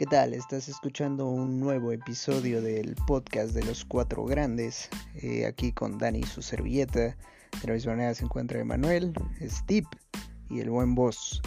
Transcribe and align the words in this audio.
¿Qué 0.00 0.06
tal? 0.06 0.32
Estás 0.32 0.66
escuchando 0.66 1.26
un 1.26 1.60
nuevo 1.60 1.92
episodio 1.92 2.62
del 2.62 2.94
podcast 3.06 3.52
de 3.52 3.62
los 3.62 3.84
cuatro 3.84 4.24
grandes, 4.24 4.88
eh, 5.16 5.44
aquí 5.44 5.72
con 5.72 5.98
Dani 5.98 6.20
y 6.20 6.22
su 6.22 6.40
servilleta. 6.40 7.18
De 7.60 7.66
la 7.66 7.74
misma 7.74 7.92
manera 7.92 8.14
se 8.14 8.24
encuentra 8.24 8.60
Emanuel, 8.60 9.12
Steve 9.42 9.86
y 10.48 10.60
el 10.60 10.70
buen 10.70 10.94
boss, 10.94 11.42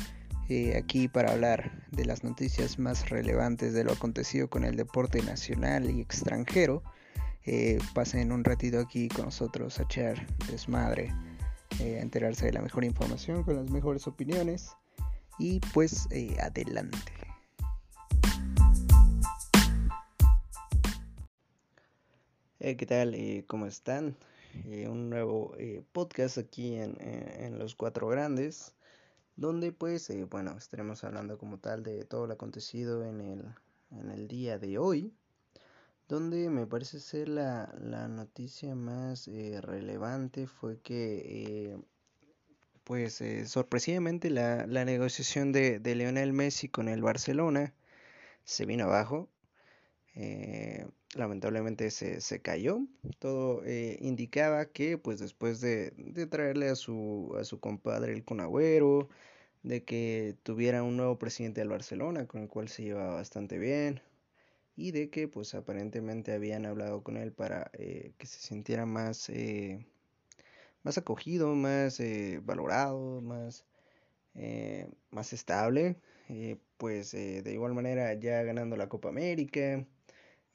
eh, 0.50 0.78
aquí 0.78 1.08
para 1.08 1.32
hablar 1.32 1.84
de 1.90 2.06
las 2.06 2.24
noticias 2.24 2.78
más 2.78 3.10
relevantes 3.10 3.74
de 3.74 3.86
lo 3.86 3.94
acontecido 3.94 4.48
con 4.48 4.66
el 4.66 4.76
deporte 4.76 5.24
nacional 5.24 5.90
y 5.90 6.00
extranjero. 6.00 6.84
Eh, 7.48 7.80
pasen 7.96 8.32
un 8.32 8.44
ratito 8.44 8.80
aquí 8.80 9.08
con 9.08 9.26
nosotros 9.26 9.80
a 9.80 9.84
echar 9.86 10.28
desmadre, 10.52 11.12
a 11.80 11.84
enterarse 11.84 12.46
de 12.46 12.54
la 12.54 12.62
mejor 12.62 12.84
información 12.84 13.42
con 13.42 13.56
las 13.56 13.72
mejores 13.72 14.06
opiniones 14.06 14.70
y 15.40 15.60
pues 15.74 16.08
adelante. 16.40 17.33
Eh, 22.64 22.78
¿Qué 22.78 22.86
tal? 22.86 23.14
Eh, 23.14 23.44
¿Cómo 23.46 23.66
están? 23.66 24.16
Eh, 24.70 24.88
un 24.88 25.10
nuevo 25.10 25.54
podcast 25.92 26.38
aquí 26.38 26.76
en, 26.76 27.60
Los 27.60 27.76
Cuatro 27.76 28.08
Grandes, 28.08 28.74
donde 29.36 29.74
pues, 29.74 30.10
bueno, 30.30 30.56
estaremos 30.58 31.04
hablando 31.04 31.38
como 31.38 31.58
tal 31.58 31.84
de 31.84 32.06
todo 32.06 32.26
lo 32.26 32.36
acontecido 32.36 33.04
en 33.04 33.20
el, 33.20 33.44
en 33.92 34.12
el 34.12 34.30
día 34.30 34.60
de 34.60 34.78
hoy, 34.78 35.12
donde 36.08 36.50
me 36.50 36.66
parece 36.66 37.02
ser 37.02 37.28
la, 37.28 37.76
la 37.82 38.08
noticia 38.08 38.76
más 38.76 39.28
relevante 39.28 40.48
fue 40.48 40.80
que, 40.80 41.78
pues, 42.86 43.22
sorpresivamente 43.46 44.30
la, 44.30 44.66
la 44.68 44.86
negociación 44.86 45.52
de, 45.52 45.80
de 45.80 45.96
Lionel 45.96 46.32
Messi 46.32 46.70
con 46.70 46.88
el 46.88 47.02
Barcelona 47.02 47.74
se 48.46 48.66
vino 48.66 48.86
abajo. 48.86 49.28
Eh, 50.16 50.88
lamentablemente 51.16 51.92
se, 51.92 52.22
se 52.22 52.42
cayó. 52.42 52.80
Todo 53.20 53.64
eh, 53.66 53.98
indicaba 54.02 54.66
que 54.66 54.98
pues 54.98 55.20
después 55.20 55.62
de, 55.62 55.92
de, 55.98 56.28
traerle 56.28 56.70
a 56.70 56.76
su, 56.76 57.36
a 57.40 57.44
su 57.44 57.60
compadre 57.60 58.14
el 58.14 58.24
Conagüero, 58.26 59.10
de 59.64 59.84
que 59.84 60.36
tuviera 60.44 60.84
un 60.84 60.98
nuevo 60.98 61.18
presidente 61.20 61.62
del 61.62 61.70
Barcelona 61.70 62.28
con 62.28 62.42
el 62.44 62.50
cual 62.50 62.70
se 62.70 62.84
llevaba 62.84 63.16
bastante 63.16 63.58
bien 63.58 64.02
y 64.76 64.92
de 64.92 65.10
que 65.10 65.28
pues 65.28 65.56
aparentemente 65.56 66.34
habían 66.34 66.66
hablado 66.66 67.04
con 67.04 67.18
él 67.18 67.32
para 67.34 67.72
eh, 67.74 68.14
que 68.18 68.28
se 68.28 68.40
sintiera 68.40 68.86
más, 68.86 69.30
eh, 69.30 69.86
más 70.84 70.98
acogido, 70.98 71.56
más 71.56 72.02
valorado, 72.44 73.22
más, 73.22 73.66
más 75.12 75.34
estable. 75.34 75.98
pues 76.78 77.12
de 77.12 77.52
igual 77.54 77.74
manera 77.74 78.14
ya 78.16 78.44
ganando 78.44 78.76
la 78.78 78.90
Copa 78.90 79.10
América, 79.10 79.86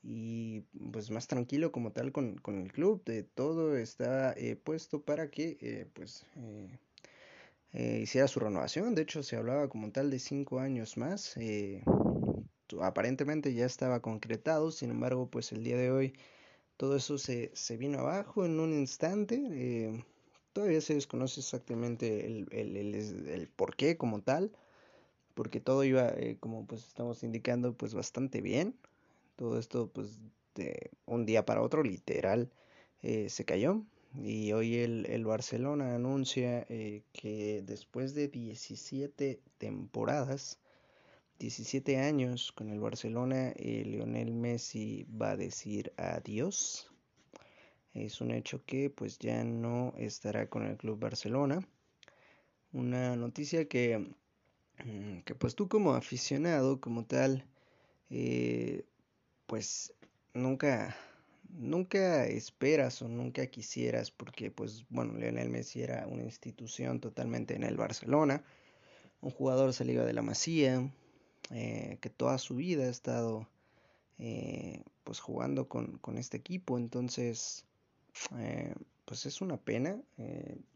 y 0.03 0.61
pues 0.93 1.11
más 1.11 1.27
tranquilo 1.27 1.73
como 1.73 1.93
tal 1.93 2.13
con, 2.13 2.37
con 2.37 2.59
el 2.59 2.73
club. 2.73 3.03
De 3.05 3.23
todo 3.23 3.77
está 3.77 4.33
eh, 4.33 4.57
puesto 4.57 5.03
para 5.03 5.31
que 5.31 5.59
eh, 5.61 5.87
pues 5.93 6.27
eh, 7.73 8.01
hiciera 8.03 8.29
su 8.29 8.41
renovación. 8.41 8.95
De 8.95 9.03
hecho 9.03 9.23
se 9.23 9.37
hablaba 9.37 9.69
como 9.69 9.91
tal 9.93 10.11
de 10.11 10.19
cinco 10.19 10.61
años 10.61 10.97
más. 10.97 11.37
aparentemente 12.81 13.55
ya 13.55 13.67
estaba 13.67 14.01
concretado. 14.01 14.71
Sin 14.71 14.91
embargo 14.91 15.29
pues 15.31 15.53
el 15.53 15.65
día 15.65 15.77
de 15.77 15.91
hoy 15.91 16.15
todo 16.77 16.97
eso 16.97 17.19
se, 17.19 17.51
se 17.55 17.77
vino 17.77 18.01
abajo 18.01 18.45
en 18.45 18.61
un 18.61 18.73
instante. 18.73 20.05
todavía 20.53 20.81
se 20.81 20.95
desconoce 20.95 21.41
exactamente 21.41 22.27
el, 22.27 22.47
el, 22.53 22.77
el, 22.77 22.95
el 23.29 23.49
por 23.49 23.77
qué 23.77 23.97
como 23.97 24.23
tal. 24.23 24.53
Porque 25.35 25.61
todo 25.61 25.85
iba, 25.85 26.13
como 26.41 26.67
pues 26.67 26.85
estamos 26.85 27.23
indicando, 27.23 27.77
pues 27.77 27.95
bastante 27.95 28.41
bien. 28.41 28.77
Todo 29.39 29.57
esto, 29.57 29.89
pues, 29.93 30.19
de 30.57 30.91
un 31.07 31.25
día 31.25 31.47
para 31.47 31.63
otro, 31.63 31.85
literal, 31.85 32.51
eh, 33.03 33.29
se 33.31 33.45
cayó. 33.45 33.85
Y 34.15 34.53
hoy 34.53 34.79
el, 34.79 35.07
el 35.07 35.25
Barcelona 35.25 35.95
anuncia 35.95 36.67
eh, 36.69 37.05
que 37.13 37.63
después 37.65 38.15
de 38.15 38.27
17 38.27 39.41
temporadas, 39.59 40.59
17 41.39 41.99
años 41.99 42.51
con 42.51 42.69
el 42.71 42.81
Barcelona, 42.81 43.53
eh, 43.55 43.85
Lionel 43.87 44.33
Messi 44.33 45.07
va 45.23 45.31
a 45.31 45.37
decir 45.37 45.93
adiós. 45.97 46.91
Es 47.95 48.21
un 48.21 48.33
hecho 48.33 48.65
que 48.65 48.91
pues 48.91 49.21
ya 49.21 49.45
no 49.45 49.95
estará 49.99 50.51
con 50.51 50.67
el 50.67 50.77
Club 50.77 50.99
Barcelona. 50.99 51.61
Una 52.73 53.15
noticia 53.15 53.69
que, 53.69 53.99
mm, 54.85 55.21
que 55.25 55.35
pues 55.37 55.55
tú 55.55 55.69
como 55.69 55.95
aficionado, 55.95 56.81
como 56.81 57.05
tal, 57.05 57.47
eh, 58.11 58.85
pues 59.49 59.95
nunca, 60.35 60.95
nunca 61.49 62.27
esperas 62.27 63.01
o 63.01 63.09
nunca 63.09 63.47
quisieras, 63.47 64.11
porque 64.11 64.51
pues 64.51 64.85
bueno, 64.91 65.15
Lionel 65.15 65.49
Messi 65.49 65.83
era 65.83 66.07
una 66.07 66.23
institución 66.23 67.01
totalmente 67.01 67.57
en 67.57 67.65
el 67.65 67.79
Barcelona, 67.79 68.45
un 69.23 69.31
jugador 69.31 69.73
salido 69.73 70.05
de 70.05 70.13
la 70.13 70.21
Masía, 70.21 70.93
eh, 71.51 71.97
que 72.03 72.11
toda 72.11 72.37
su 72.37 72.57
vida 72.57 72.85
ha 72.85 72.91
estado 72.91 73.49
eh, 74.19 74.83
pues 75.03 75.19
jugando 75.19 75.67
con, 75.67 75.97
con, 75.97 76.19
este 76.19 76.37
equipo, 76.37 76.77
entonces 76.77 77.65
eh, 78.37 78.75
pues 79.07 79.25
es 79.25 79.41
una 79.41 79.57
pena, 79.57 79.99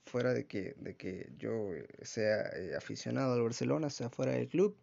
fuera 0.06 0.33
de 0.33 0.47
que, 0.47 0.75
de 0.78 0.97
que 0.97 1.31
yo 1.39 1.69
sea 2.00 2.50
aficionado 2.78 3.34
al 3.34 3.43
Barcelona, 3.43 3.91
sea 3.91 4.09
fuera 4.09 4.33
del 4.33 4.49
club, 4.49 4.75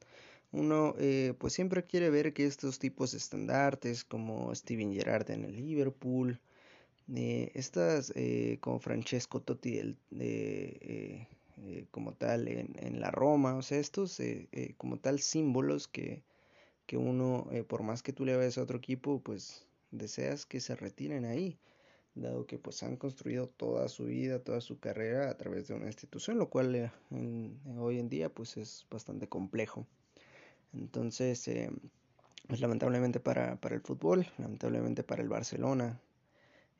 uno 0.51 0.95
eh, 0.97 1.33
pues 1.37 1.53
siempre 1.53 1.85
quiere 1.85 2.09
ver 2.09 2.33
que 2.33 2.45
estos 2.45 2.79
tipos 2.79 3.11
de 3.11 3.17
estandartes 3.19 4.03
como 4.03 4.53
Steven 4.55 4.93
Gerrard 4.93 5.29
en 5.31 5.45
el 5.45 5.55
Liverpool, 5.55 6.39
eh, 7.15 7.51
estas 7.53 8.11
eh, 8.15 8.57
como 8.61 8.79
Francesco 8.79 9.41
Totti 9.41 9.95
como 11.91 12.13
tal 12.13 12.47
en, 12.47 12.75
en, 12.79 12.99
la 12.99 13.11
Roma, 13.11 13.55
o 13.55 13.61
sea, 13.61 13.79
estos 13.79 14.19
como 14.77 14.97
tal 14.97 15.19
símbolos 15.19 15.87
que, 15.87 16.23
que 16.85 16.97
uno, 16.97 17.47
por 17.67 17.83
más 17.83 18.01
que 18.03 18.13
tú 18.13 18.25
le 18.25 18.37
veas 18.37 18.57
a 18.57 18.63
otro 18.63 18.77
equipo, 18.77 19.21
pues 19.21 19.65
deseas 19.91 20.45
que 20.45 20.61
se 20.61 20.75
retiren 20.75 21.25
ahí 21.25 21.59
dado 22.15 22.45
que 22.45 22.57
pues 22.57 22.83
han 22.83 22.97
construido 22.97 23.47
toda 23.47 23.87
su 23.87 24.05
vida, 24.05 24.39
toda 24.39 24.61
su 24.61 24.79
carrera 24.79 25.29
a 25.29 25.37
través 25.37 25.67
de 25.67 25.73
una 25.73 25.87
institución, 25.87 26.37
lo 26.37 26.49
cual 26.49 26.91
hoy 27.77 27.99
en 27.99 28.09
día 28.09 28.29
pues 28.29 28.57
es 28.57 28.85
bastante 28.89 29.27
complejo. 29.27 29.87
Entonces, 30.73 31.47
eh, 31.47 31.71
pues 32.47 32.61
lamentablemente 32.61 33.19
para, 33.19 33.55
para, 33.57 33.75
el 33.75 33.81
fútbol, 33.81 34.27
lamentablemente 34.37 35.03
para 35.03 35.21
el 35.21 35.29
Barcelona, 35.29 35.99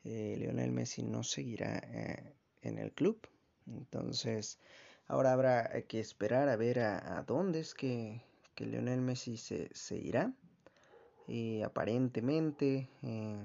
eh, 0.04 0.36
Lionel 0.38 0.72
Messi 0.72 1.02
no 1.02 1.22
seguirá 1.22 1.78
eh, 1.78 2.34
en 2.62 2.78
el 2.78 2.92
club. 2.92 3.28
Entonces, 3.66 4.58
ahora 5.06 5.32
habrá 5.32 5.82
que 5.82 6.00
esperar 6.00 6.48
a 6.48 6.56
ver 6.56 6.80
a, 6.80 7.22
dónde 7.26 7.60
es 7.60 7.74
que, 7.74 8.22
que, 8.54 8.66
Lionel 8.66 9.00
Messi 9.00 9.36
se, 9.36 9.96
irá. 9.96 10.32
Y 11.28 11.62
aparentemente, 11.62 12.88
eh, 13.02 13.38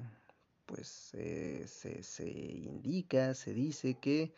pues 0.66 0.88
se, 0.88 1.68
se 1.68 2.28
indica, 2.28 3.36
se 3.36 3.54
dice 3.54 3.96
que 3.96 4.34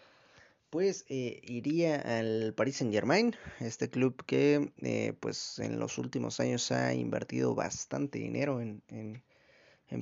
pues 0.70 1.06
eh, 1.10 1.40
iría 1.44 1.96
al 1.96 2.54
Paris 2.54 2.78
Saint 2.78 2.94
Germain, 2.94 3.36
este 3.60 3.90
club 3.90 4.24
que 4.26 4.72
eh, 4.82 5.14
pues 5.20 5.60
en 5.60 5.80
los 5.80 5.98
últimos 5.98 6.40
años 6.40 6.72
ha 6.72 6.94
invertido 6.94 7.56
bastante 7.56 8.20
dinero 8.20 8.60
en, 8.62 8.84
en, 8.90 9.24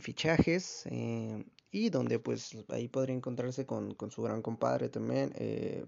fichajes 0.02 0.86
eh, 0.88 1.46
y 1.72 1.90
donde 1.90 2.20
pues 2.20 2.58
ahí 2.70 2.88
podría 2.88 3.16
encontrarse 3.16 3.66
con, 3.66 3.94
con 3.94 4.12
su 4.12 4.24
gran 4.24 4.42
compadre 4.42 4.90
también, 4.90 5.34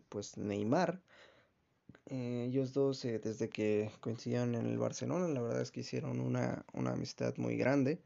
pues 0.09 0.37
Neymar. 0.37 1.01
ellos 2.05 2.73
dos 2.73 3.01
desde 3.01 3.49
que 3.49 3.91
coincidieron 3.99 4.55
en 4.55 4.67
el 4.67 4.77
Barcelona, 4.77 5.27
la 5.27 5.41
verdad 5.41 5.61
es 5.61 5.71
que 5.71 5.81
hicieron 5.81 6.19
una, 6.19 6.65
una 6.73 6.91
amistad 6.93 7.35
muy 7.37 7.57
grande. 7.57 7.99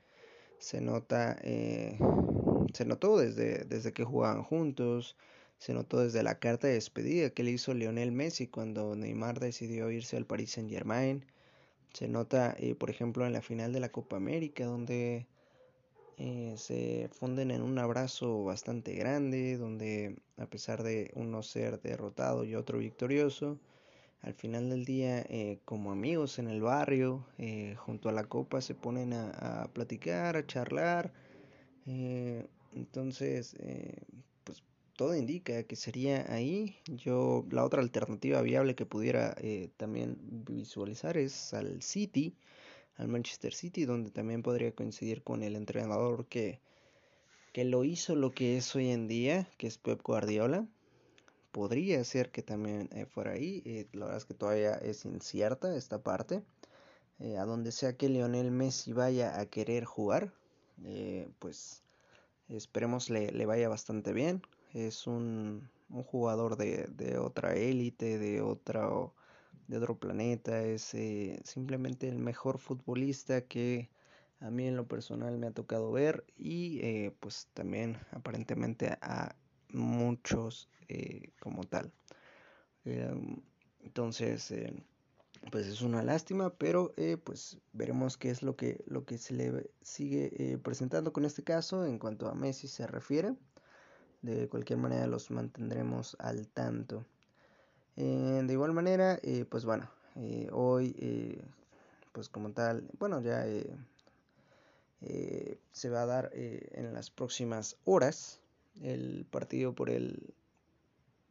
Se 0.59 0.79
nota, 0.79 1.37
se 1.41 2.85
notó 2.85 3.17
desde, 3.17 3.65
desde 3.65 3.93
que 3.93 4.03
jugaban 4.03 4.43
juntos 4.43 5.17
se 5.61 5.75
notó 5.75 5.99
desde 5.99 6.23
la 6.23 6.39
carta 6.39 6.65
de 6.65 6.73
despedida 6.73 7.29
que 7.29 7.43
le 7.43 7.51
hizo 7.51 7.75
Lionel 7.75 8.11
Messi 8.11 8.47
cuando 8.47 8.95
Neymar 8.95 9.39
decidió 9.39 9.91
irse 9.91 10.17
al 10.17 10.25
Paris 10.25 10.53
Saint 10.53 10.71
Germain. 10.71 11.23
Se 11.93 12.07
nota, 12.07 12.55
eh, 12.57 12.73
por 12.73 12.89
ejemplo, 12.89 13.27
en 13.27 13.33
la 13.33 13.43
final 13.43 13.71
de 13.71 13.79
la 13.79 13.91
Copa 13.91 14.15
América, 14.15 14.65
donde 14.65 15.27
eh, 16.17 16.55
se 16.57 17.09
funden 17.11 17.51
en 17.51 17.61
un 17.61 17.77
abrazo 17.77 18.43
bastante 18.43 18.95
grande, 18.95 19.55
donde 19.55 20.17
a 20.37 20.47
pesar 20.47 20.81
de 20.81 21.11
uno 21.13 21.43
ser 21.43 21.79
derrotado 21.79 22.43
y 22.43 22.55
otro 22.55 22.79
victorioso, 22.79 23.59
al 24.23 24.33
final 24.33 24.67
del 24.67 24.83
día, 24.83 25.19
eh, 25.29 25.59
como 25.63 25.91
amigos 25.91 26.39
en 26.39 26.47
el 26.47 26.61
barrio, 26.61 27.23
junto 27.77 28.09
a 28.09 28.13
la 28.13 28.23
copa, 28.23 28.61
se 28.61 28.73
ponen 28.73 29.13
a, 29.13 29.61
a 29.61 29.67
platicar, 29.67 30.37
a 30.37 30.47
charlar. 30.47 31.13
entonces, 32.73 33.55
todo 35.01 35.15
indica 35.15 35.63
que 35.63 35.75
sería 35.75 36.31
ahí. 36.31 36.75
Yo, 36.85 37.43
la 37.49 37.65
otra 37.65 37.81
alternativa 37.81 38.39
viable 38.43 38.75
que 38.75 38.85
pudiera 38.85 39.33
eh, 39.39 39.71
también 39.75 40.15
visualizar 40.21 41.17
es 41.17 41.55
al 41.55 41.81
City. 41.81 42.35
al 42.97 43.07
Manchester 43.07 43.51
City, 43.51 43.85
donde 43.85 44.11
también 44.11 44.43
podría 44.43 44.75
coincidir 44.75 45.23
con 45.23 45.41
el 45.41 45.55
entrenador 45.55 46.27
que, 46.27 46.59
que 47.51 47.65
lo 47.65 47.83
hizo 47.83 48.15
lo 48.15 48.29
que 48.31 48.57
es 48.57 48.75
hoy 48.75 48.91
en 48.91 49.07
día, 49.07 49.49
que 49.57 49.65
es 49.65 49.79
Pep 49.79 50.03
Guardiola. 50.03 50.67
Podría 51.51 52.03
ser 52.03 52.29
que 52.29 52.43
también 52.43 52.87
eh, 52.93 53.07
fuera 53.07 53.31
ahí, 53.31 53.63
eh, 53.65 53.87
la 53.93 54.05
verdad 54.05 54.19
es 54.19 54.25
que 54.25 54.35
todavía 54.35 54.75
es 54.75 55.05
incierta 55.05 55.75
esta 55.75 56.03
parte. 56.03 56.43
A 57.39 57.45
donde 57.45 57.71
sea 57.71 57.97
que 57.97 58.07
Lionel 58.07 58.51
Messi 58.51 58.93
vaya 58.93 59.39
a 59.39 59.47
querer 59.47 59.85
jugar, 59.85 60.31
pues 61.39 61.81
esperemos 62.49 63.09
le, 63.09 63.31
le, 63.31 63.45
vaya 63.47 63.67
bastante 63.67 64.13
bien. 64.13 64.41
Es 64.73 65.07
un, 65.07 65.69
un 65.89 66.03
jugador 66.03 66.57
de, 66.57 66.87
de 66.87 67.17
otra 67.17 67.55
élite, 67.55 68.17
de 68.17 68.41
otro 68.41 69.13
de 69.71 69.77
otro 69.77 69.97
planeta, 69.97 70.63
es 70.63 70.93
eh, 70.95 71.39
simplemente 71.45 72.09
el 72.09 72.19
mejor 72.19 72.59
futbolista 72.59 73.41
que 73.41 73.89
a 74.41 74.49
mí 74.51 74.67
en 74.67 74.75
lo 74.75 74.85
personal 74.85 75.37
me 75.37 75.47
ha 75.47 75.51
tocado 75.51 75.93
ver 75.93 76.25
y 76.35 76.79
eh, 76.81 77.15
pues 77.21 77.47
también 77.53 77.97
aparentemente 78.11 78.97
a 79.01 79.33
muchos 79.69 80.69
eh, 80.89 81.31
como 81.39 81.63
tal. 81.63 81.89
entonces, 83.79 84.53
pues 85.51 85.67
es 85.67 85.81
una 85.81 86.03
lástima, 86.03 86.49
pero 86.49 86.93
pues 87.23 87.57
veremos 87.71 88.17
qué 88.17 88.29
es 88.29 88.43
lo 88.43 88.57
que, 88.57 88.83
lo 88.87 89.05
que 89.05 89.17
se 89.17 89.33
le 89.33 89.71
sigue 89.81 90.59
presentando 90.61 91.13
con 91.13 91.23
este 91.23 91.43
caso 91.43 91.85
en 91.85 91.97
cuanto 91.97 92.27
a 92.27 92.35
Messi 92.35 92.67
se 92.67 92.87
refiere. 92.87 93.35
De 94.21 94.47
cualquier 94.49 94.79
manera 94.79 95.07
los 95.07 95.31
mantendremos 95.31 96.15
al 96.19 96.47
tanto. 96.47 97.05
Eh, 97.97 98.41
de 98.45 98.53
igual 98.53 98.73
manera, 98.73 99.19
eh, 99.23 99.45
pues 99.49 99.65
bueno, 99.65 99.89
eh, 100.15 100.47
hoy, 100.51 101.41
pues 102.11 102.29
como 102.29 102.51
tal, 102.51 102.87
bueno, 102.99 103.21
ya 103.21 103.45
se 105.71 105.89
va 105.89 106.03
a 106.03 106.05
dar 106.05 106.31
en 106.33 106.93
las 106.93 107.09
próximas 107.09 107.77
horas 107.85 108.39
el 108.81 109.25
partido 109.29 109.73
por 109.73 109.89
el, 109.89 110.33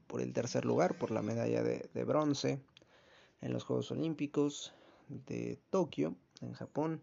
por 0.06 0.20
el 0.20 0.32
tercer 0.32 0.64
lugar, 0.64 0.98
por 0.98 1.10
la 1.10 1.22
medalla 1.22 1.62
de 1.62 2.04
bronce 2.04 2.60
en 3.40 3.52
los 3.52 3.64
Juegos 3.64 3.90
Olímpicos 3.90 4.74
de 5.08 5.58
Tokio, 5.70 6.14
en 6.40 6.52
Japón, 6.52 7.02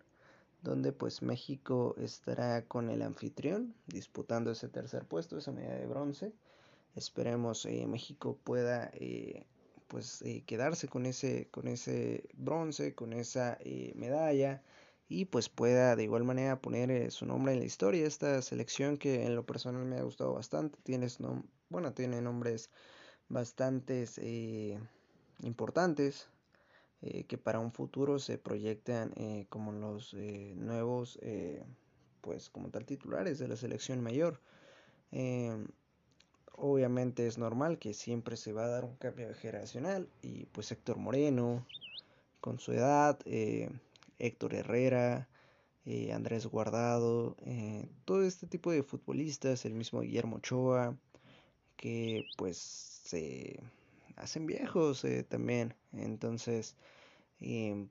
donde 0.62 0.92
pues 0.92 1.22
México 1.22 1.96
estará 1.98 2.66
con 2.66 2.90
el 2.90 3.02
anfitrión 3.02 3.76
disputando 3.88 4.52
ese 4.52 4.68
tercer 4.68 5.06
puesto, 5.06 5.38
esa 5.38 5.52
medalla 5.52 5.80
de 5.80 5.88
bronce. 5.88 6.34
Esperemos 6.96 7.66
eh, 7.66 7.86
México 7.88 8.38
pueda 8.44 8.90
eh, 8.94 9.46
pues 9.88 10.22
eh, 10.24 10.44
quedarse 10.46 10.88
con 10.88 11.06
ese, 11.06 11.48
con 11.52 11.68
ese 11.68 12.28
bronce, 12.34 12.96
con 12.96 13.14
esa 13.14 13.58
eh, 13.62 13.94
medalla 13.96 14.64
y 15.08 15.26
pues 15.26 15.48
pueda 15.48 15.96
de 15.96 16.04
igual 16.04 16.24
manera 16.24 16.62
poner 16.62 17.12
su 17.12 17.26
nombre 17.26 17.54
en 17.54 17.60
la 17.60 17.66
historia. 17.66 18.06
Esta 18.06 18.42
selección 18.42 18.98
que 18.98 19.26
en 19.26 19.36
lo 19.36 19.46
personal 19.46 19.86
me 19.86 19.98
ha 19.98 20.04
gustado 20.04 20.34
bastante, 20.34 20.78
tienes 20.84 21.20
no, 21.20 21.44
bueno, 21.70 21.94
tiene 21.94 22.22
nombres 22.22 22.70
bastantes 23.30 24.20
importantes 25.42 26.30
que 27.02 27.38
para 27.38 27.60
un 27.60 27.72
futuro 27.72 28.20
se 28.20 28.38
proyectan 28.38 29.14
como 29.50 29.72
los 29.72 30.14
nuevos 30.14 31.20
pues 32.22 32.50
como 32.50 32.70
tal 32.70 32.86
titulares 32.86 33.40
de 33.40 33.48
la 33.48 33.56
selección 33.56 34.02
mayor. 34.02 34.40
Obviamente 36.60 37.28
es 37.28 37.38
normal 37.38 37.78
que 37.78 37.94
siempre 37.94 38.36
se 38.36 38.52
va 38.52 38.66
a 38.66 38.70
dar 38.70 38.84
un 38.84 38.96
cambio 38.96 39.32
generacional 39.36 40.10
y 40.24 40.46
pues 40.48 40.72
Héctor 40.72 40.98
Moreno 40.98 41.64
con 42.42 42.60
su 42.60 42.72
edad, 42.72 43.20
eh, 43.26 43.70
Héctor 44.18 44.56
Herrera, 44.56 45.30
eh, 45.86 46.12
Andrés 46.14 46.48
Guardado, 46.48 47.38
eh, 47.46 47.88
todo 48.06 48.24
este 48.24 48.48
tipo 48.48 48.72
de 48.72 48.82
futbolistas, 48.82 49.66
el 49.66 49.76
mismo 49.76 50.02
Guillermo 50.02 50.38
Ochoa, 50.38 50.98
que 51.76 52.26
pues 52.38 52.58
se 52.58 53.60
hacen 54.18 54.46
viejos 54.46 55.06
también. 55.30 55.74
Entonces, 55.94 56.76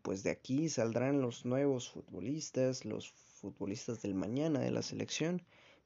pues 0.03 0.23
de 0.23 0.31
aquí 0.31 0.69
saldrán 0.69 1.21
los 1.21 1.45
nuevos 1.45 1.91
futbolistas, 1.91 2.85
los 2.85 3.11
futbolistas 3.11 4.03
del 4.03 4.15
mañana 4.15 4.61
de 4.61 4.71
la 4.71 4.83
selección 4.83 5.43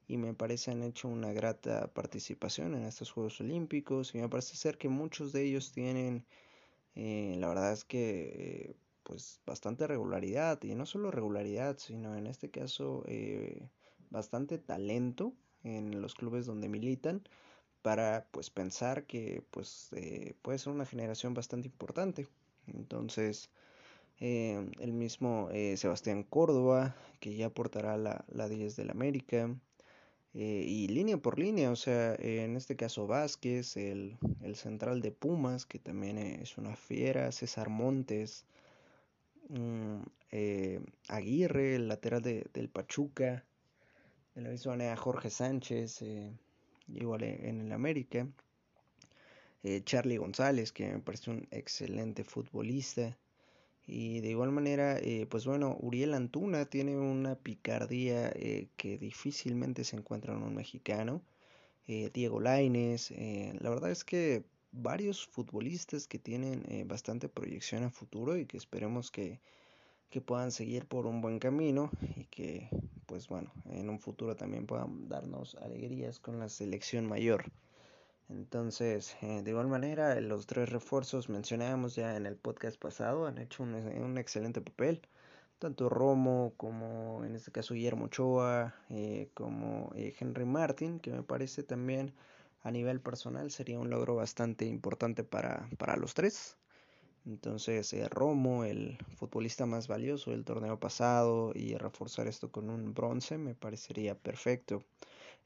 y 0.07 0.17
me 0.17 0.33
parece 0.33 0.71
han 0.71 0.83
hecho 0.83 1.07
una 1.07 1.31
grata 1.31 1.87
participación 1.93 2.75
en 2.75 2.83
estos 2.83 3.11
Juegos 3.11 3.39
Olímpicos 3.39 4.13
y 4.15 4.19
me 4.19 4.29
parece 4.29 4.55
ser 4.57 4.77
que 4.77 4.89
muchos 4.89 5.31
de 5.31 5.43
ellos 5.43 5.71
tienen 5.71 6.25
eh, 6.95 7.35
la 7.37 7.47
verdad 7.47 7.71
es 7.71 7.85
que 7.85 8.75
pues 9.03 9.39
bastante 9.45 9.87
regularidad 9.87 10.61
y 10.63 10.75
no 10.75 10.85
solo 10.85 11.11
regularidad 11.11 11.77
sino 11.77 12.15
en 12.17 12.27
este 12.27 12.49
caso 12.51 13.03
eh, 13.07 13.69
bastante 14.09 14.57
talento 14.57 15.33
en 15.63 16.01
los 16.01 16.15
clubes 16.15 16.45
donde 16.45 16.67
militan 16.67 17.23
para 17.81 18.27
pues 18.31 18.49
pensar 18.49 19.05
que 19.05 19.43
pues 19.51 19.89
eh, 19.93 20.35
puede 20.41 20.59
ser 20.59 20.73
una 20.73 20.85
generación 20.85 21.33
bastante 21.33 21.67
importante. 21.67 22.27
Entonces 22.67 23.49
el 24.19 24.93
mismo 24.93 25.49
Sebastián 25.75 26.21
Córdoba 26.23 26.95
que 27.19 27.35
ya 27.35 27.47
aportará 27.47 27.97
la, 27.97 28.23
la 28.29 28.47
10 28.47 28.75
del 28.75 28.91
América 28.91 29.49
eh, 30.33 30.63
y 30.65 30.87
línea 30.87 31.17
por 31.17 31.37
línea, 31.39 31.71
o 31.71 31.75
sea, 31.75 32.15
en 32.15 32.55
este 32.55 32.77
caso 32.77 33.05
Vázquez, 33.05 33.75
el, 33.75 34.17
el, 34.41 34.55
central 34.55 35.01
de 35.01 35.11
Pumas, 35.11 35.65
que 35.65 35.77
también 35.77 36.17
es 36.17 36.57
una 36.57 36.75
fiera, 36.77 37.31
César 37.33 37.67
Montes, 37.69 38.45
mm, 39.49 40.01
eh, 40.31 40.79
Aguirre, 41.09 41.75
el 41.75 41.89
lateral 41.89 42.21
de, 42.21 42.47
del 42.53 42.69
Pachuca, 42.69 43.43
de 44.35 44.41
la 44.41 44.49
misma 44.49 44.73
manera 44.73 44.95
Jorge 44.95 45.29
Sánchez, 45.29 46.01
eh, 46.01 46.31
igual 46.95 47.23
en 47.23 47.61
el 47.61 47.71
América, 47.71 48.27
Charlie 49.83 50.17
González, 50.17 50.71
que 50.71 50.91
me 50.91 50.99
parece 50.99 51.29
un 51.31 51.47
excelente 51.51 52.23
futbolista, 52.23 53.17
y 53.87 54.21
de 54.21 54.29
igual 54.29 54.51
manera, 54.51 54.97
eh, 54.99 55.27
pues 55.29 55.45
bueno, 55.45 55.77
Uriel 55.81 56.13
Antuna 56.13 56.65
tiene 56.65 56.97
una 56.97 57.35
picardía 57.35 58.31
eh, 58.35 58.69
que 58.77 58.97
difícilmente 58.97 59.83
se 59.83 59.97
encuentra 59.97 60.33
en 60.33 60.43
un 60.43 60.55
mexicano. 60.55 61.21
Eh, 61.87 62.09
Diego 62.13 62.39
Laines, 62.39 63.11
la 63.11 63.69
verdad 63.69 63.91
es 63.91 64.03
que 64.05 64.45
varios 64.71 65.27
futbolistas 65.27 66.07
que 66.07 66.19
tienen 66.19 66.87
bastante 66.87 67.27
proyección 67.27 67.83
a 67.83 67.89
futuro 67.89 68.37
y 68.37 68.45
que 68.45 68.57
esperemos 68.57 69.11
que, 69.11 69.41
que 70.09 70.21
puedan 70.21 70.51
seguir 70.51 70.85
por 70.85 71.05
un 71.07 71.21
buen 71.21 71.39
camino 71.39 71.91
y 72.15 72.25
que, 72.25 72.69
pues 73.11 73.27
bueno, 73.27 73.51
en 73.65 73.89
un 73.89 73.99
futuro 73.99 74.37
también 74.37 74.65
puedan 74.65 75.09
darnos 75.09 75.55
alegrías 75.55 76.17
con 76.21 76.39
la 76.39 76.47
selección 76.47 77.05
mayor. 77.05 77.43
Entonces, 78.29 79.17
eh, 79.21 79.41
de 79.43 79.51
igual 79.51 79.67
manera, 79.67 80.17
los 80.21 80.47
tres 80.47 80.69
refuerzos 80.69 81.27
mencionábamos 81.27 81.93
ya 81.93 82.15
en 82.15 82.25
el 82.25 82.37
podcast 82.37 82.79
pasado 82.79 83.27
han 83.27 83.37
hecho 83.37 83.63
un, 83.63 84.17
excelente 84.17 84.61
papel. 84.61 85.01
Tanto 85.59 85.89
Romo 85.89 86.53
como 86.55 87.25
en 87.25 87.35
este 87.35 87.51
caso 87.51 87.73
Guillermo 87.73 88.05
Ochoa, 88.05 88.75
eh, 88.89 89.29
como 89.33 89.91
eh, 89.97 90.15
Henry 90.17 90.45
Martin, 90.45 91.01
que 91.01 91.11
me 91.11 91.21
parece 91.21 91.63
también 91.63 92.13
a 92.63 92.71
nivel 92.71 93.01
personal 93.01 93.51
sería 93.51 93.77
un 93.77 93.89
logro 93.89 94.15
bastante 94.15 94.63
importante 94.63 95.25
para, 95.25 95.69
para 95.77 95.97
los 95.97 96.13
tres. 96.13 96.55
Entonces, 97.25 97.93
Romo, 98.09 98.63
el 98.63 98.97
futbolista 99.15 99.65
más 99.65 99.87
valioso 99.87 100.31
del 100.31 100.43
torneo 100.43 100.79
pasado, 100.79 101.51
y 101.53 101.75
reforzar 101.75 102.27
esto 102.27 102.51
con 102.51 102.69
un 102.69 102.93
bronce 102.93 103.37
me 103.37 103.53
parecería 103.53 104.15
perfecto 104.15 104.83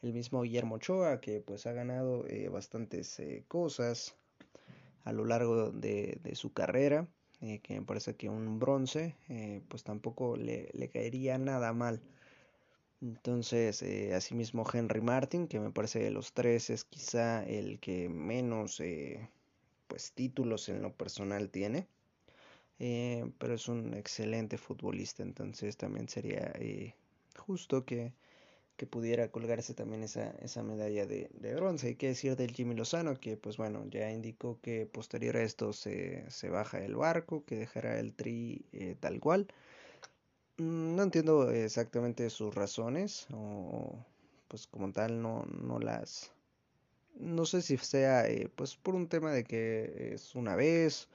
el 0.02 0.14
mismo 0.14 0.44
Guillermo 0.44 0.76
Ochoa, 0.76 1.20
que 1.20 1.42
pues 1.42 1.66
ha 1.66 1.74
ganado 1.74 2.26
eh, 2.28 2.48
bastantes 2.50 3.20
eh, 3.20 3.44
cosas 3.48 4.16
a 5.04 5.12
lo 5.12 5.26
largo 5.26 5.72
de, 5.72 6.20
su 6.36 6.54
carrera, 6.54 7.08
eh, 7.42 7.60
que 7.60 7.80
me 7.80 7.86
parece 7.86 8.16
que 8.16 8.30
un 8.30 8.60
bronce 8.60 9.16
pues 9.68 9.84
tampoco 9.84 10.36
le, 10.36 10.90
caería 10.94 11.38
nada 11.38 11.74
mal. 11.74 12.02
Entonces, 13.02 13.84
asimismo 14.14 14.66
Henry 14.72 15.02
Martin, 15.02 15.48
que 15.48 15.60
me 15.60 15.70
parece 15.70 16.00
de 16.00 16.12
los 16.12 16.34
tres 16.34 16.70
es 16.70 16.86
quizá 16.86 17.44
el 17.44 17.80
que 17.80 18.10
menos 18.10 18.82
pues 19.88 20.12
títulos 20.14 20.70
en 20.70 20.82
lo 20.82 20.94
personal 20.94 21.50
tiene. 21.50 21.88
pero 22.78 23.54
es 23.56 23.68
un 23.68 23.94
excelente 23.94 24.58
futbolista, 24.58 25.24
entonces 25.24 25.78
también 25.78 26.10
sería 26.10 26.54
justo 27.38 27.86
que 27.86 28.14
que 28.78 28.86
pudiera 28.88 29.32
colgarse 29.32 29.74
también 29.74 30.04
esa, 30.04 30.32
esa 30.42 30.62
medalla 30.64 31.06
de, 31.06 31.30
bronce. 31.56 31.88
Hay 31.88 31.96
que 31.96 32.08
decir 32.08 32.36
del 32.36 32.52
Jimmy 32.52 32.76
Lozano 32.76 33.16
que 33.20 33.38
pues 33.38 33.58
bueno, 33.58 33.86
ya 33.90 34.12
indicó 34.12 34.60
que 34.62 34.86
posterior 34.86 35.38
a 35.38 35.44
esto 35.44 35.74
se, 35.74 36.30
se 36.30 36.50
baja 36.50 36.80
el 36.84 36.96
barco, 36.96 37.46
que 37.46 37.56
dejará 37.56 38.00
el 38.00 38.14
tri 38.14 38.66
eh, 38.74 38.96
tal 39.00 39.20
cual. 39.20 39.48
Mm, 40.58 40.96
no 40.96 41.04
entiendo 41.04 41.52
exactamente 41.52 42.30
sus 42.30 42.54
razones 42.54 43.28
o 43.34 43.98
pues 44.48 44.68
como 44.68 44.92
tal 44.92 45.22
no, 45.22 45.46
no 45.46 45.80
las... 45.80 46.32
No 47.16 47.46
sé 47.46 47.62
si 47.62 47.78
sea 47.78 48.28
eh, 48.28 48.50
pues 48.56 48.76
por 48.76 48.96
un 48.96 49.08
tema 49.08 49.32
de 49.32 49.46
que 49.46 50.14
es 50.14 50.36
una 50.36 50.56
vez 50.56 51.08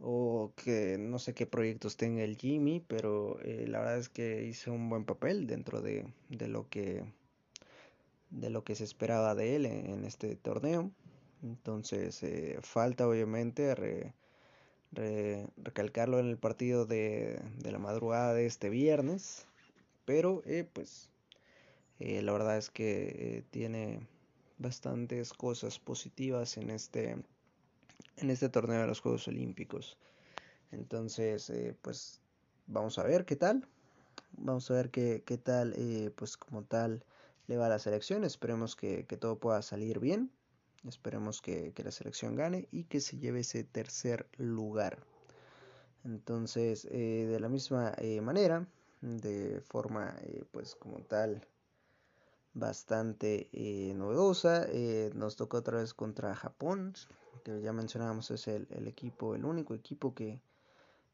o 0.00 0.52
que 0.56 0.98
no 0.98 1.18
sé 1.18 1.34
qué 1.34 1.46
proyectos 1.46 1.96
tenga 1.96 2.22
el 2.22 2.36
Jimmy, 2.36 2.80
pero 2.86 3.40
eh, 3.42 3.66
la 3.68 3.78
verdad 3.80 3.98
es 3.98 4.08
que 4.10 4.44
hizo 4.44 4.72
un 4.72 4.90
buen 4.90 5.04
papel 5.04 5.46
dentro 5.46 5.80
de, 5.80 6.06
de, 6.28 6.48
lo 6.48 6.68
que 6.68 7.04
de 8.30 8.50
lo 8.50 8.64
que 8.64 8.74
se 8.74 8.84
esperaba 8.84 9.34
de 9.34 9.56
él 9.56 9.66
en, 9.66 10.04
este 10.04 10.36
torneo. 10.36 10.90
Entonces 11.42 12.22
eh, 12.22 12.58
falta 12.62 13.08
obviamente 13.08 13.74
recalcarlo 15.56 16.18
en 16.18 16.26
el 16.26 16.38
partido 16.38 16.86
de, 16.86 17.40
de, 17.58 17.72
la 17.72 17.78
madrugada 17.78 18.34
de 18.34 18.46
este 18.46 18.68
viernes, 18.70 19.46
pero 20.04 20.42
pues 20.72 21.10
la 21.98 22.32
verdad 22.32 22.58
es 22.58 22.70
que 22.70 23.44
tiene 23.50 24.00
bastantes 24.58 25.32
cosas 25.32 25.78
positivas 25.78 26.56
en 26.56 26.70
este 26.70 27.16
en 28.16 28.30
este 28.30 28.48
torneo 28.48 28.80
de 28.80 28.86
los 28.86 29.00
Juegos 29.00 29.28
Olímpicos. 29.28 29.98
Entonces, 30.70 31.50
eh, 31.50 31.76
pues 31.82 32.20
vamos 32.66 32.98
a 32.98 33.04
ver 33.04 33.24
qué 33.24 33.36
tal. 33.36 33.66
Vamos 34.36 34.70
a 34.70 34.74
ver 34.74 34.90
qué, 34.90 35.22
qué 35.24 35.38
tal, 35.38 35.74
eh, 35.76 36.10
pues 36.14 36.36
como 36.36 36.64
tal, 36.64 37.04
le 37.46 37.56
va 37.56 37.66
a 37.66 37.68
la 37.68 37.78
selección. 37.78 38.24
Esperemos 38.24 38.76
que, 38.76 39.04
todo 39.04 39.38
pueda 39.38 39.62
salir 39.62 40.00
bien. 40.00 40.30
Esperemos 40.86 41.40
que, 41.40 41.72
la 41.76 41.90
selección 41.90 42.36
gane 42.36 42.68
y 42.70 42.84
que 42.84 43.00
se 43.00 43.18
lleve 43.18 43.40
ese 43.40 43.64
tercer 43.64 44.26
lugar. 44.36 44.98
Entonces, 46.04 46.86
eh, 46.90 47.26
de 47.28 47.40
la 47.40 47.48
misma 47.48 47.94
manera, 48.20 48.66
de 49.00 49.60
forma, 49.62 50.16
pues 50.52 50.74
como 50.74 50.98
tal, 51.00 51.46
bastante 52.54 53.48
novedosa, 53.94 54.66
nos 55.14 55.36
tocó 55.36 55.58
otra 55.58 55.78
vez 55.78 55.92
contra 55.94 56.34
Japón 56.34 56.94
que 57.44 57.60
ya 57.60 57.72
mencionábamos 57.72 58.30
es 58.30 58.48
el, 58.48 58.66
equipo, 58.88 59.34
el 59.34 59.44
único 59.44 59.74
equipo 59.74 60.14
que, 60.14 60.40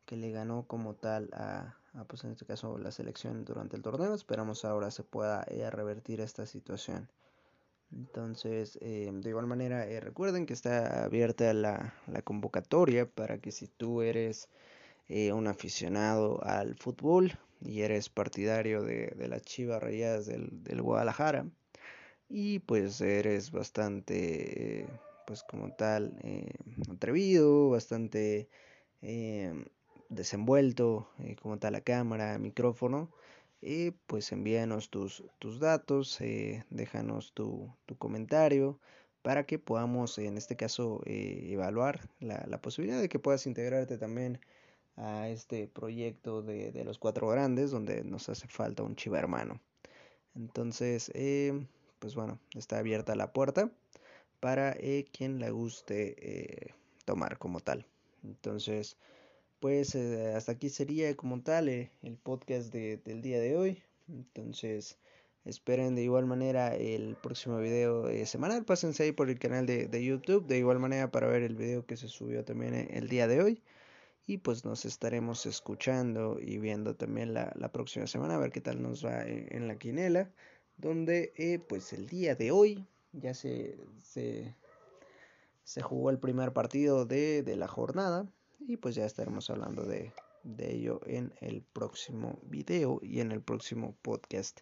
le 0.09 0.33
ganó 0.33 0.67
como 0.67 0.95
tal 0.95 1.31
a, 1.33 1.77
pues 2.09 2.25
en 2.25 2.33
este 2.33 2.45
caso 2.45 2.79
la 2.79 2.91
selección 2.91 3.45
durante 3.45 3.77
el 3.77 3.83
torneo. 3.83 4.13
Esperamos 4.13 4.65
ahora 4.65 4.91
se 4.91 5.05
pueda 5.05 5.45
eh, 5.45 5.71
revertir 5.71 6.21
esta 6.21 6.47
situación. 6.47 7.09
Entonces, 7.93 8.77
eh, 8.81 9.09
de 9.13 9.31
igual 9.31 9.47
manera, 9.47 9.87
eh, 9.87 10.01
recuerden 10.01 10.47
que 10.47 10.53
está 10.53 11.05
abierta 11.05 11.53
la, 11.55 11.95
convocatoria 12.25 13.09
para 13.09 13.39
que 13.39 13.53
si 13.53 13.69
tú 13.69 14.03
eres 14.03 14.49
un 15.09 15.49
aficionado 15.49 16.41
al 16.45 16.77
fútbol 16.77 17.37
y 17.61 17.83
eres 17.83 18.09
partidario 18.09 18.83
de, 18.83 19.09
de 19.17 19.29
las 19.29 19.43
Chivas 19.43 19.83
Rayadas 19.83 20.27
del, 20.27 20.63
del, 20.65 20.83
Guadalajara 20.83 21.47
y 22.29 22.61
pues 22.61 23.01
eres 23.01 23.51
bastante 23.51 24.87
pues 25.31 25.45
como 25.45 25.73
tal 25.73 26.19
eh, 26.25 26.53
atrevido, 26.93 27.71
bastante 27.71 28.49
eh, 29.01 29.65
desenvuelto 30.09 31.09
eh, 31.21 31.37
como 31.41 31.57
tal 31.59 31.75
la 31.75 31.83
cámara, 31.83 32.37
micrófono, 32.39 33.13
y 33.61 33.93
pues 33.93 34.33
envíanos 34.33 34.91
tus, 34.91 35.23
tus 35.39 35.61
datos, 35.61 36.19
déjanos 36.71 37.33
tu, 37.33 37.73
tu, 37.87 37.97
comentario 37.97 38.81
para 39.23 39.45
que 39.47 39.61
podamos 39.61 40.19
en 40.19 40.37
este 40.37 40.57
caso 40.57 41.01
evaluar 41.07 42.09
la, 42.19 42.45
la, 42.49 42.61
posibilidad 42.61 43.01
de 43.01 43.09
que 43.09 43.21
puedas 43.21 43.47
integrarte 43.47 43.99
también 43.99 44.41
a 45.01 45.29
este 45.29 45.67
proyecto 45.67 46.43
de, 46.43 46.73
de 46.73 46.85
los 46.85 46.99
cuatro 46.99 47.29
grandes 47.29 47.71
donde 47.71 48.05
nos 48.05 48.29
hace 48.29 48.47
falta 48.49 48.83
un 48.83 48.97
chiva 48.97 49.19
hermano. 49.19 49.61
Entonces, 50.35 51.11
pues 51.99 52.15
bueno, 52.15 52.39
está 52.55 52.79
abierta 52.79 53.15
la 53.15 53.33
puerta 53.33 53.71
para 54.41 54.73
eh, 54.73 55.07
quien 55.13 55.39
le 55.39 55.51
guste 55.51 56.17
eh, 56.19 56.75
tomar 57.05 57.39
como 57.39 57.61
tal. 57.61 57.87
Entonces, 58.25 58.97
pues 59.61 59.95
eh, 59.95 60.33
hasta 60.35 60.53
aquí 60.53 60.71
sería 60.71 61.15
como 61.17 61.43
tal 61.43 61.69
el 61.69 62.17
podcast 62.23 62.73
del 62.73 63.23
día 63.23 63.39
de 63.39 63.57
hoy. 63.57 63.83
Entonces, 64.09 64.99
esperen 65.45 65.95
de 65.95 66.03
igual 66.03 66.27
manera 66.27 66.75
el 66.75 67.17
próximo 67.17 67.59
video 67.59 68.09
semanal. 68.27 68.65
Pásense 68.65 69.05
ahí 69.05 69.13
por 69.13 69.29
el 69.29 69.39
canal 69.39 69.67
de, 69.67 70.05
YouTube. 70.05 70.47
De 70.47 70.59
igual 70.59 70.79
manera 70.79 71.11
para 71.11 71.29
ver 71.29 71.43
el 71.43 71.55
video 71.55 71.87
que 71.87 71.97
se 71.97 72.09
subió 72.09 72.45
también 72.45 72.75
el 72.75 73.09
día 73.09 73.29
de 73.29 73.43
hoy. 73.43 73.63
Y 74.27 74.39
pues 74.39 74.65
nos 74.65 74.85
estaremos 74.85 75.47
escuchando 75.47 76.39
y 76.41 76.59
viendo 76.59 76.95
también 76.95 77.35
la, 77.35 77.73
próxima 77.73 78.07
semana. 78.07 78.37
A 78.37 78.39
ver 78.39 78.53
qué 78.53 78.61
tal 78.61 78.81
nos 78.81 79.05
va 79.05 79.25
en, 79.27 79.67
la 79.67 79.77
quinela. 79.77 80.31
Donde 80.77 81.65
pues 81.69 81.93
el 81.93 82.07
día 82.07 82.35
de 82.35 82.53
hoy 82.53 82.87
ya 83.13 83.35
se, 83.35 83.77
se, 84.03 85.83
jugó 85.83 86.11
el 86.11 86.19
primer 86.19 86.53
partido 86.53 87.07
de, 87.07 87.43
la 87.57 87.69
jornada 87.69 88.29
y 88.61 88.77
pues 88.77 88.95
ya 88.95 89.05
estaremos 89.05 89.51
hablando 89.51 89.85
de, 89.85 90.13
ello 90.59 91.01
en 91.07 91.35
el 91.41 91.63
próximo 91.63 92.39
video 92.45 93.01
y 93.03 93.21
en 93.21 93.33
el 93.33 93.43
próximo 93.43 93.97
podcast. 94.03 94.61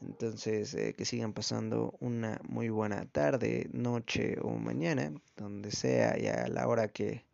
Entonces, 0.00 0.74
eh, 0.74 0.94
que 0.94 1.04
sigan 1.04 1.32
pasando 1.32 1.96
una 1.98 2.40
muy 2.48 2.68
buena 2.68 3.04
tarde, 3.06 3.68
noche 3.72 4.36
o 4.40 4.50
mañana, 4.50 5.12
donde 5.36 5.72
sea 5.72 6.16
y 6.16 6.28
a 6.28 6.46
la 6.46 6.68
hora 6.68 6.86
que, 6.86 7.24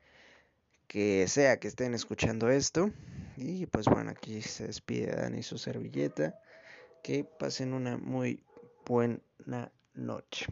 que 0.94 1.26
sea 1.26 1.58
que 1.58 1.66
estén 1.66 1.92
escuchando 1.92 2.48
esto. 2.48 2.88
Y 3.36 3.66
pues 3.66 3.86
bueno, 3.86 4.12
aquí 4.12 4.40
se 4.42 4.68
despide 4.68 5.10
Dani 5.16 5.42
su 5.42 5.58
servilleta. 5.58 6.38
Que 7.02 7.24
pasen 7.24 7.72
una 7.72 7.96
muy 7.96 8.40
buena 8.86 9.72
noche. 9.94 10.46